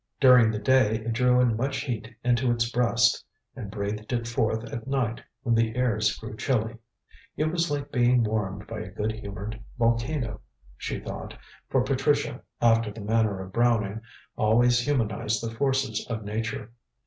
During 0.19 0.49
the 0.49 0.57
day 0.57 0.95
it 0.95 1.13
drew 1.13 1.39
in 1.39 1.55
much 1.55 1.81
heat 1.81 2.11
into 2.23 2.49
its 2.49 2.71
breast, 2.71 3.23
and 3.55 3.69
breathed 3.69 4.11
it 4.11 4.27
forth 4.27 4.63
at 4.73 4.87
night 4.87 5.21
when 5.43 5.53
the 5.53 5.75
airs 5.75 6.17
grew 6.17 6.35
chilly. 6.35 6.77
It 7.37 7.51
was 7.51 7.69
like 7.69 7.91
being 7.91 8.23
warmed 8.23 8.65
by 8.65 8.79
a 8.79 8.89
good 8.89 9.11
humoured 9.11 9.61
volcano, 9.77 10.41
she 10.75 10.99
thought, 10.99 11.37
for 11.69 11.83
Patricia, 11.83 12.41
after 12.63 12.89
the 12.91 13.01
manner 13.01 13.41
of 13.41 13.53
Browning, 13.53 14.01
always 14.35 14.79
humanized 14.79 15.43
the 15.43 15.53
forces 15.53 16.03
of 16.09 16.23
Nature. 16.23 16.71